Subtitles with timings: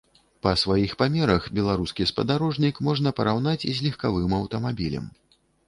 [0.43, 5.05] Па сваіх памерах беларускі спадарожнік можна параўнаць з легкавым аўтамабілем.